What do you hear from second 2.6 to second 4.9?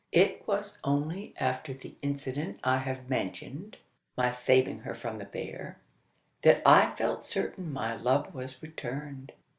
I have mentioned my saving